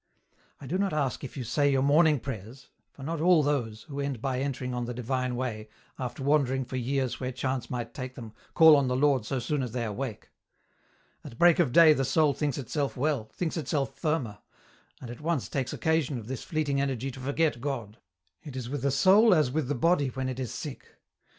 [0.59, 3.99] I do not ask if you say your morning prayers, for not all those, who
[3.99, 8.15] end by entering on the divme way, after wandering for years where chance might take
[8.15, 10.29] them, call on the Lord so soon as they awake.
[11.23, 11.33] At EN ROUTE.
[11.33, 14.39] 59 break of day the soul thinks itself well, thinks itself firmer,
[14.99, 17.99] and at once takes occasion of this fleeting energy to forget God.
[18.41, 20.95] It is with the soul as with the body when it is sick.